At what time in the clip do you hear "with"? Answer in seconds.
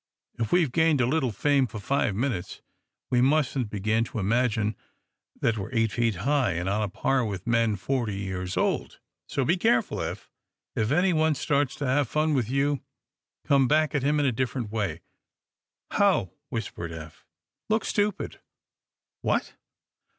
7.23-7.45, 12.33-12.49